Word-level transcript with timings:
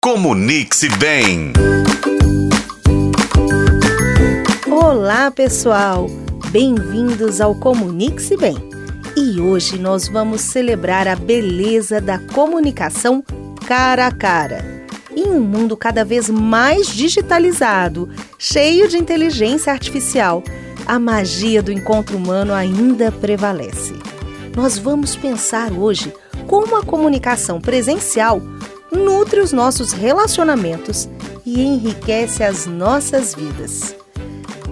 Comunique-se 0.00 0.88
bem. 0.90 1.52
Olá, 4.70 5.28
pessoal! 5.28 6.06
Bem-vindos 6.52 7.40
ao 7.40 7.52
Comunique-se 7.56 8.36
Bem. 8.36 8.54
E 9.16 9.40
hoje 9.40 9.76
nós 9.76 10.06
vamos 10.06 10.40
celebrar 10.40 11.08
a 11.08 11.16
beleza 11.16 12.00
da 12.00 12.16
comunicação 12.16 13.24
cara 13.66 14.06
a 14.06 14.12
cara. 14.12 14.86
Em 15.10 15.26
um 15.26 15.40
mundo 15.40 15.76
cada 15.76 16.04
vez 16.04 16.30
mais 16.30 16.86
digitalizado, 16.86 18.08
cheio 18.38 18.88
de 18.88 18.96
inteligência 18.96 19.72
artificial, 19.72 20.44
a 20.86 20.96
magia 21.00 21.60
do 21.60 21.72
encontro 21.72 22.16
humano 22.16 22.54
ainda 22.54 23.10
prevalece. 23.10 23.94
Nós 24.56 24.78
vamos 24.78 25.16
pensar 25.16 25.72
hoje 25.72 26.14
como 26.46 26.76
a 26.76 26.84
comunicação 26.84 27.60
presencial 27.60 28.40
nutre 28.92 29.40
os 29.40 29.52
nossos 29.52 29.92
relacionamentos 29.92 31.08
e 31.44 31.62
enriquece 31.62 32.42
as 32.42 32.66
nossas 32.66 33.34
vidas. 33.34 33.96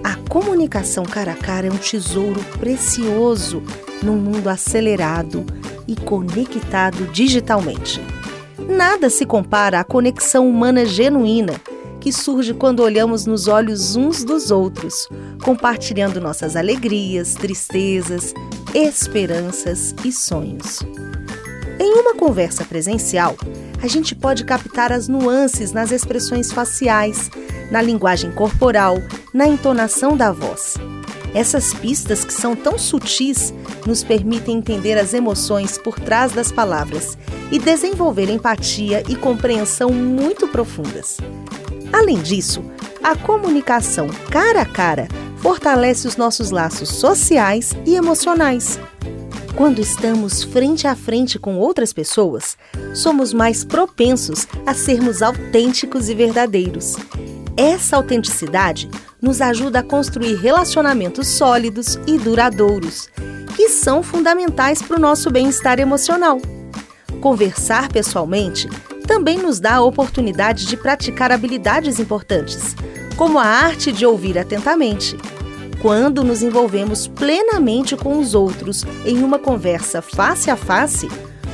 A 0.03 0.15
comunicação 0.29 1.03
cara 1.03 1.31
a 1.31 1.35
cara 1.35 1.67
é 1.67 1.71
um 1.71 1.77
tesouro 1.77 2.39
precioso 2.59 3.63
num 4.03 4.17
mundo 4.17 4.49
acelerado 4.49 5.45
e 5.87 5.95
conectado 5.95 7.05
digitalmente. 7.11 8.01
Nada 8.69 9.09
se 9.09 9.25
compara 9.25 9.79
à 9.79 9.83
conexão 9.83 10.47
humana 10.49 10.85
genuína 10.85 11.53
que 11.99 12.11
surge 12.11 12.53
quando 12.53 12.81
olhamos 12.81 13.25
nos 13.25 13.47
olhos 13.47 13.95
uns 13.95 14.23
dos 14.23 14.51
outros, 14.51 15.09
compartilhando 15.43 16.21
nossas 16.21 16.55
alegrias, 16.55 17.33
tristezas, 17.33 18.33
esperanças 18.73 19.95
e 20.05 20.11
sonhos. 20.11 20.81
Em 21.79 21.93
uma 21.99 22.15
conversa 22.15 22.63
presencial, 22.63 23.35
a 23.81 23.87
gente 23.87 24.15
pode 24.15 24.43
captar 24.43 24.91
as 24.91 25.07
nuances 25.07 25.71
nas 25.71 25.91
expressões 25.91 26.51
faciais, 26.51 27.29
na 27.71 27.81
linguagem 27.81 28.31
corporal, 28.31 28.97
na 29.33 29.47
entonação 29.47 30.15
da 30.15 30.31
voz. 30.31 30.75
Essas 31.33 31.73
pistas 31.73 32.25
que 32.25 32.33
são 32.33 32.55
tão 32.55 32.79
sutis 32.79 33.53
nos 33.85 34.03
permitem 34.03 34.57
entender 34.57 34.97
as 34.97 35.13
emoções 35.13 35.77
por 35.77 35.99
trás 35.99 36.31
das 36.31 36.51
palavras 36.51 37.17
e 37.51 37.59
desenvolver 37.59 38.29
empatia 38.29 39.03
e 39.07 39.15
compreensão 39.15 39.91
muito 39.91 40.47
profundas. 40.47 41.17
Além 41.93 42.17
disso, 42.21 42.63
a 43.03 43.15
comunicação 43.15 44.07
cara 44.31 44.61
a 44.61 44.65
cara 44.65 45.07
fortalece 45.37 46.07
os 46.07 46.17
nossos 46.17 46.51
laços 46.51 46.89
sociais 46.89 47.75
e 47.85 47.95
emocionais. 47.95 48.79
Quando 49.57 49.79
estamos 49.79 50.43
frente 50.43 50.85
a 50.85 50.95
frente 50.95 51.39
com 51.39 51.57
outras 51.57 51.91
pessoas, 51.91 52.55
somos 52.93 53.33
mais 53.33 53.65
propensos 53.65 54.47
a 54.67 54.75
sermos 54.75 55.23
autênticos 55.23 56.09
e 56.09 56.13
verdadeiros. 56.13 56.95
Essa 57.57 57.95
autenticidade 57.95 58.87
nos 59.19 59.41
ajuda 59.41 59.79
a 59.79 59.83
construir 59.83 60.35
relacionamentos 60.35 61.27
sólidos 61.27 61.97
e 62.05 62.19
duradouros, 62.19 63.09
que 63.55 63.67
são 63.69 64.03
fundamentais 64.03 64.79
para 64.79 64.95
o 64.95 65.01
nosso 65.01 65.31
bem-estar 65.31 65.79
emocional. 65.79 66.37
Conversar 67.19 67.91
pessoalmente 67.91 68.69
também 69.07 69.39
nos 69.39 69.59
dá 69.59 69.77
a 69.77 69.83
oportunidade 69.83 70.67
de 70.67 70.77
praticar 70.77 71.31
habilidades 71.31 71.99
importantes, 71.99 72.75
como 73.15 73.39
a 73.39 73.45
arte 73.45 73.91
de 73.91 74.05
ouvir 74.05 74.37
atentamente 74.37 75.17
quando 75.81 76.23
nos 76.23 76.41
envolvemos 76.41 77.07
plenamente 77.07 77.95
com 77.95 78.19
os 78.19 78.33
outros 78.33 78.85
em 79.05 79.23
uma 79.23 79.37
conversa 79.37 80.01
face 80.01 80.49
a 80.49 80.55
face, 80.55 81.07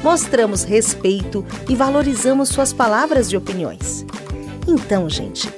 mostramos 0.03 0.63
respeito 0.63 1.45
e 1.69 1.75
valorizamos 1.75 2.49
suas 2.49 2.73
palavras 2.73 3.27
e 3.27 3.37
opiniões. 3.37 4.05
Então, 4.67 5.09
gente, 5.09 5.49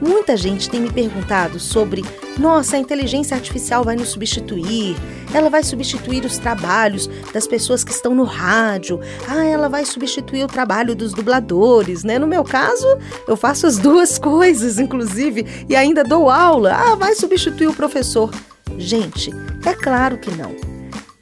muita 0.00 0.36
gente 0.36 0.70
tem 0.70 0.80
me 0.80 0.90
perguntado 0.90 1.58
sobre: 1.58 2.04
nossa, 2.38 2.76
a 2.76 2.78
inteligência 2.78 3.36
artificial 3.36 3.84
vai 3.84 3.96
nos 3.96 4.08
substituir? 4.08 4.96
Ela 5.34 5.50
vai 5.50 5.62
substituir 5.62 6.24
os 6.24 6.38
trabalhos 6.38 7.08
das 7.32 7.46
pessoas 7.46 7.84
que 7.84 7.92
estão 7.92 8.14
no 8.14 8.24
rádio. 8.24 9.00
Ah, 9.28 9.44
ela 9.44 9.68
vai 9.68 9.84
substituir 9.84 10.44
o 10.44 10.48
trabalho 10.48 10.94
dos 10.94 11.12
dubladores, 11.12 12.04
né? 12.04 12.18
No 12.18 12.26
meu 12.26 12.44
caso, 12.44 12.86
eu 13.28 13.36
faço 13.36 13.66
as 13.66 13.76
duas 13.78 14.18
coisas, 14.18 14.78
inclusive, 14.78 15.46
e 15.68 15.76
ainda 15.76 16.02
dou 16.02 16.30
aula. 16.30 16.72
Ah, 16.74 16.94
vai 16.94 17.14
substituir 17.14 17.68
o 17.68 17.74
professor. 17.74 18.30
Gente, 18.78 19.30
é 19.66 19.74
claro 19.74 20.18
que 20.18 20.30
não. 20.30 20.54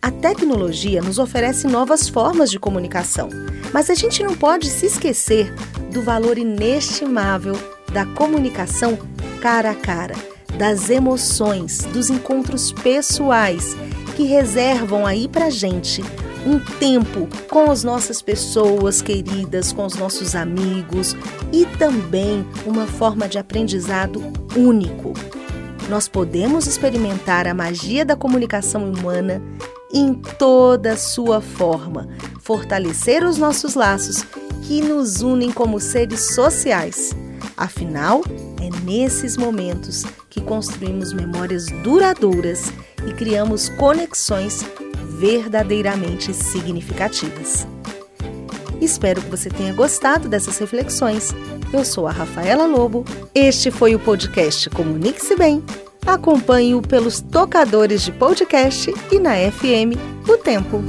A 0.02 0.10
tecnologia 0.10 1.02
nos 1.02 1.18
oferece 1.18 1.66
novas 1.66 2.08
formas 2.08 2.50
de 2.50 2.58
comunicação, 2.58 3.28
mas 3.72 3.90
a 3.90 3.94
gente 3.94 4.22
não 4.22 4.34
pode 4.34 4.70
se 4.70 4.86
esquecer 4.86 5.52
do 5.92 6.00
valor 6.00 6.38
inestimável 6.38 7.54
da 7.92 8.06
comunicação 8.06 8.98
cara 9.40 9.70
a 9.70 9.74
cara, 9.74 10.14
das 10.60 10.90
emoções, 10.90 11.86
dos 11.86 12.10
encontros 12.10 12.70
pessoais 12.70 13.74
que 14.14 14.24
reservam 14.24 15.06
aí 15.06 15.26
pra 15.26 15.48
gente 15.48 16.04
um 16.46 16.60
tempo 16.78 17.26
com 17.48 17.70
as 17.70 17.82
nossas 17.82 18.20
pessoas 18.20 19.00
queridas, 19.00 19.72
com 19.72 19.86
os 19.86 19.94
nossos 19.94 20.34
amigos 20.34 21.16
e 21.50 21.64
também 21.78 22.46
uma 22.66 22.86
forma 22.86 23.26
de 23.26 23.38
aprendizado 23.38 24.22
único. 24.54 25.14
Nós 25.88 26.08
podemos 26.08 26.66
experimentar 26.66 27.48
a 27.48 27.54
magia 27.54 28.04
da 28.04 28.14
comunicação 28.14 28.84
humana 28.92 29.42
em 29.90 30.12
toda 30.12 30.94
sua 30.94 31.40
forma, 31.40 32.06
fortalecer 32.38 33.24
os 33.24 33.38
nossos 33.38 33.74
laços 33.74 34.26
que 34.64 34.82
nos 34.82 35.22
unem 35.22 35.50
como 35.50 35.80
seres 35.80 36.34
sociais. 36.34 37.16
Afinal, 37.56 38.22
é 38.60 38.68
nesses 38.84 39.36
momentos 39.36 40.04
que 40.28 40.40
construímos 40.40 41.12
memórias 41.12 41.66
duradouras 41.82 42.72
e 43.06 43.12
criamos 43.12 43.68
conexões 43.70 44.64
verdadeiramente 45.18 46.32
significativas. 46.34 47.66
Espero 48.80 49.20
que 49.20 49.30
você 49.30 49.50
tenha 49.50 49.72
gostado 49.72 50.28
dessas 50.28 50.58
reflexões. 50.58 51.34
Eu 51.72 51.84
sou 51.84 52.06
a 52.06 52.12
Rafaela 52.12 52.66
Lobo. 52.66 53.04
Este 53.34 53.70
foi 53.70 53.94
o 53.94 53.98
podcast 53.98 54.68
Comunique-se 54.70 55.36
Bem. 55.36 55.62
Acompanhe-o 56.06 56.80
pelos 56.80 57.20
tocadores 57.20 58.02
de 58.02 58.12
podcast 58.12 58.92
e 59.12 59.18
na 59.18 59.34
FM 59.50 59.96
O 60.26 60.38
Tempo. 60.38 60.82